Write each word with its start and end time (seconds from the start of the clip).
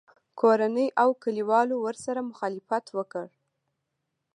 کورنۍ 0.39 0.87
او 1.01 1.09
کلیوالو 1.23 1.75
ورسره 1.85 2.21
مخالفت 2.31 2.85
وکړ 2.97 3.25